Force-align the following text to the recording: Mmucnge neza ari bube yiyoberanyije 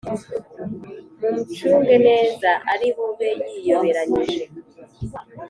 Mmucnge 1.19 1.95
neza 2.07 2.49
ari 2.73 2.87
bube 2.95 3.29
yiyoberanyije 3.51 4.43